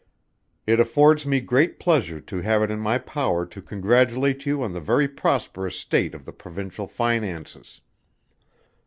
It 0.65 0.79
affords 0.79 1.27
me 1.27 1.39
great 1.41 1.79
pleasure 1.79 2.19
to 2.19 2.41
have 2.41 2.63
it 2.63 2.71
in 2.71 2.79
my 2.79 2.97
power 2.97 3.45
to 3.45 3.61
congratulate 3.61 4.47
you 4.47 4.63
on 4.63 4.73
the 4.73 4.81
very 4.81 5.07
prosperous 5.07 5.75
state 5.79 6.15
of 6.15 6.25
the 6.25 6.33
Provincial 6.33 6.87
Finances. 6.87 7.81